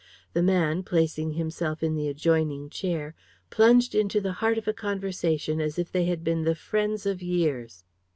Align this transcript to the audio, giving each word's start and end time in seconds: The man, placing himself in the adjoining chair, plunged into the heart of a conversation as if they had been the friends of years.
The 0.33 0.41
man, 0.41 0.81
placing 0.81 1.33
himself 1.33 1.83
in 1.83 1.93
the 1.95 2.07
adjoining 2.07 2.71
chair, 2.71 3.13
plunged 3.51 3.93
into 3.93 4.19
the 4.19 4.31
heart 4.41 4.57
of 4.57 4.67
a 4.67 4.73
conversation 4.73 5.61
as 5.61 5.77
if 5.77 5.91
they 5.91 6.05
had 6.05 6.23
been 6.23 6.41
the 6.41 6.55
friends 6.55 7.05
of 7.05 7.21
years. 7.21 7.85